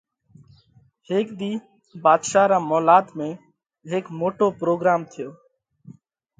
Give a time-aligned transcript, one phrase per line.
[1.09, 1.51] هيڪ ۮِي
[2.03, 3.27] ڀاڌشا را مولات ۾
[3.91, 5.29] هيڪ موٽو پروڳروم ٿيو۔